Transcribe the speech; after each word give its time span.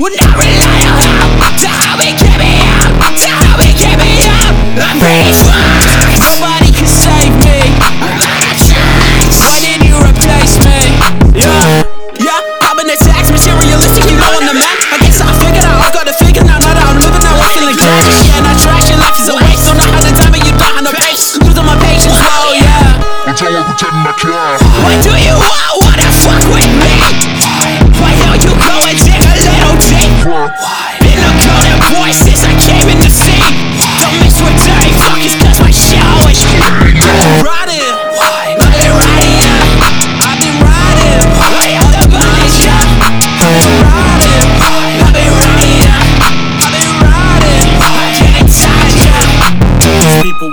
will 0.00 0.14
not 0.16 0.32
rely 0.40 0.80
on 0.88 1.08
how 1.36 1.52
to 1.52 1.68
how 1.68 2.00
we 2.00 2.16
keep 2.16 2.32
me 2.40 2.64
up, 2.80 2.96
to 3.12 3.28
how 3.28 3.60
we 3.60 3.68
keep 3.76 3.92
me 4.00 4.24
up. 4.24 4.56
I'm 4.80 4.96
Nobody 6.16 6.72
can 6.72 6.88
save 6.88 7.34
me. 7.44 7.60
I'm 7.76 8.00
out 8.00 8.40
of 8.40 8.56
time. 8.72 9.28
Why 9.36 9.52
did 9.60 9.84
you 9.84 9.96
replace 10.00 10.56
me? 10.64 10.96
Yeah, 11.36 11.84
yeah. 12.24 12.40
Popping 12.64 12.88
the 12.88 12.96
tax, 12.96 13.28
materialistic, 13.28 14.08
you 14.08 14.16
know 14.16 14.32
I'm 14.32 14.48
the 14.48 14.56
man. 14.56 14.76
I 14.88 14.96
guess 14.96 15.20
I 15.20 15.28
figured 15.44 15.60
out, 15.60 15.76
I 15.84 15.88
got 15.92 16.08
the 16.08 16.16
figure 16.24 16.44
now. 16.48 16.56
Now 16.56 16.72
that 16.72 16.88
I'm 16.88 16.96
living, 16.96 17.20
now 17.20 17.36
I'm 17.36 17.52
feeling 17.52 17.76
cash. 17.76 18.32
Yeah, 18.32 18.40
not 18.40 18.56
trash, 18.56 18.88
your 18.88 18.96
life 18.96 19.20
is 19.20 19.28
a 19.28 19.36
waste. 19.36 19.68
Don't 19.68 19.76
know 19.76 19.88
how 19.92 20.00
to 20.00 20.12
time 20.16 20.32
you 20.40 20.56
no 20.88 20.92
pace. 21.04 21.36
Losing 21.36 21.68
my 21.68 21.76
patience, 21.84 22.16
whoa, 22.16 22.56
yeah. 22.56 23.28
Until 23.28 23.52
I 23.52 23.60
I 23.60 24.12
care. 24.16 24.56
Why 24.88 24.96
do 25.04 25.12
you 25.20 25.36
all 25.36 25.84
wanna 25.84 26.08
fuck 26.16 26.40
with 26.48 26.72
me? 26.80 26.91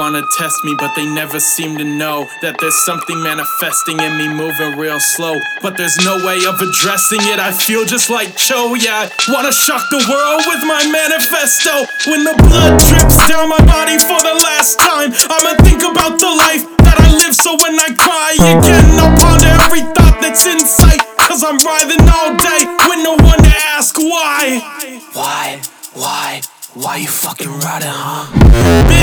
Wanna 0.00 0.24
test 0.38 0.64
me, 0.64 0.72
but 0.78 0.96
they 0.96 1.04
never 1.04 1.38
seem 1.38 1.76
to 1.76 1.84
know 1.84 2.24
that 2.40 2.56
there's 2.56 2.80
something 2.88 3.20
manifesting 3.20 4.00
in 4.00 4.16
me 4.16 4.32
moving 4.32 4.72
real 4.80 4.96
slow. 4.96 5.36
But 5.60 5.76
there's 5.76 6.00
no 6.00 6.16
way 6.24 6.40
of 6.48 6.56
addressing 6.56 7.20
it. 7.28 7.36
I 7.36 7.52
feel 7.52 7.84
just 7.84 8.08
like 8.08 8.32
Cho, 8.32 8.72
yeah. 8.80 9.12
I 9.12 9.28
wanna 9.28 9.52
shock 9.52 9.84
the 9.92 10.00
world 10.08 10.40
with 10.48 10.64
my 10.64 10.80
manifesto. 10.88 11.84
When 12.08 12.24
the 12.24 12.32
blood 12.48 12.80
drips 12.80 13.20
down 13.28 13.52
my 13.52 13.60
body 13.68 14.00
for 14.00 14.16
the 14.24 14.40
last 14.40 14.80
time, 14.80 15.12
I'ma 15.12 15.60
think 15.68 15.84
about 15.84 16.16
the 16.16 16.32
life 16.48 16.64
that 16.80 16.96
I 16.96 17.12
live. 17.20 17.36
So 17.36 17.60
when 17.60 17.76
I 17.76 17.92
cry 17.92 18.40
again, 18.40 18.96
I'll 18.96 19.12
ponder 19.20 19.52
every 19.68 19.84
thought 19.92 20.16
that's 20.24 20.48
in 20.48 20.64
sight. 20.64 21.04
Cause 21.28 21.44
I'm 21.44 21.60
writhing 21.60 22.08
all 22.08 22.32
day 22.40 22.64
with 22.88 23.04
no 23.04 23.20
one 23.20 23.44
to 23.44 23.54
ask 23.76 24.00
why. 24.00 24.64
Why? 25.12 25.60
Why? 25.92 26.40
Why 26.72 26.96
you 27.04 27.08
fucking 27.08 27.52
riding, 27.60 27.92
huh? 27.92 28.99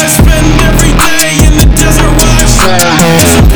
I 0.00 0.06
spend 0.06 0.46
every 0.62 0.94
day 0.94 1.44
in 1.44 1.58
the 1.58 1.66
desert 1.74 2.12
while 2.18 3.47